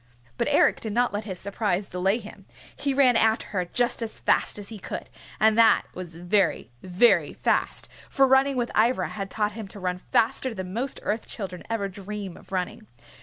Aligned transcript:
But 0.35 0.47
Eric 0.47 0.81
did 0.81 0.93
not 0.93 1.13
let 1.13 1.25
his 1.25 1.37
surprise 1.37 1.87
delay 1.87 2.17
him. 2.17 2.47
He 2.75 2.91
ran 2.91 3.15
after 3.15 3.49
her 3.49 3.65
just 3.65 4.01
as 4.01 4.19
fast 4.19 4.57
as 4.57 4.69
he 4.69 4.79
could, 4.79 5.11
and 5.39 5.55
that 5.59 5.83
was 5.93 6.15
very, 6.15 6.71
very 6.81 7.33
fast, 7.33 7.87
for 8.09 8.25
running 8.25 8.55
with 8.57 8.71
Ivra 8.75 9.09
had 9.09 9.29
taught 9.29 9.51
him 9.51 9.67
to 9.67 9.79
run 9.79 9.99
faster 9.99 10.55
than 10.55 10.73
most 10.73 10.99
Earth 11.03 11.27
Children 11.27 11.61
ever 11.69 11.87
dream 11.87 12.35
of 12.35 12.51
running. 12.51 12.87